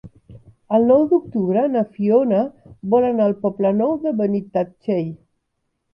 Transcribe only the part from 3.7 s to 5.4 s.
Nou de Benitatxell.